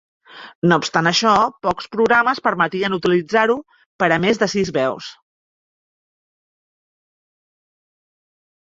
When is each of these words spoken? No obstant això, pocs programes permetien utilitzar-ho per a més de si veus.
No 0.69 0.77
obstant 0.83 1.09
això, 1.09 1.33
pocs 1.67 1.89
programes 1.95 2.41
permetien 2.47 2.97
utilitzar-ho 2.97 3.59
per 4.03 4.11
a 4.17 4.19
més 4.25 4.45
de 4.45 4.49
si 4.55 4.65
veus. 4.81 5.11